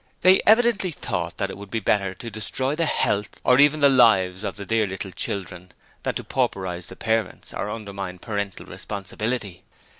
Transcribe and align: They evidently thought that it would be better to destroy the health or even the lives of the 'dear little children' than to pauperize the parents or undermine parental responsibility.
They 0.21 0.41
evidently 0.47 0.89
thought 0.89 1.37
that 1.37 1.51
it 1.51 1.59
would 1.59 1.69
be 1.69 1.79
better 1.79 2.15
to 2.15 2.31
destroy 2.31 2.73
the 2.75 2.87
health 2.87 3.39
or 3.43 3.59
even 3.59 3.81
the 3.81 3.89
lives 3.89 4.43
of 4.43 4.55
the 4.55 4.65
'dear 4.65 4.87
little 4.87 5.11
children' 5.11 5.73
than 6.01 6.15
to 6.15 6.23
pauperize 6.23 6.87
the 6.87 6.95
parents 6.95 7.53
or 7.53 7.69
undermine 7.69 8.17
parental 8.17 8.65
responsibility. 8.65 9.63